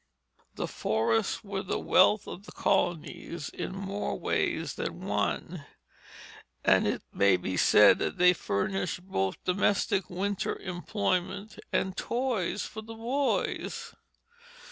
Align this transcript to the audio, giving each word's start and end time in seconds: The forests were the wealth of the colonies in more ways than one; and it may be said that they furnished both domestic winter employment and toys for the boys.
The 0.55 0.67
forests 0.67 1.43
were 1.43 1.61
the 1.61 1.77
wealth 1.77 2.27
of 2.27 2.47
the 2.47 2.51
colonies 2.51 3.49
in 3.49 3.73
more 3.75 4.17
ways 4.19 4.73
than 4.73 5.01
one; 5.01 5.63
and 6.65 6.87
it 6.87 7.03
may 7.13 7.37
be 7.37 7.55
said 7.55 7.99
that 7.99 8.17
they 8.17 8.33
furnished 8.33 9.03
both 9.03 9.43
domestic 9.43 10.09
winter 10.09 10.57
employment 10.57 11.59
and 11.71 11.95
toys 11.95 12.63
for 12.65 12.81
the 12.81 12.95
boys. 12.95 13.93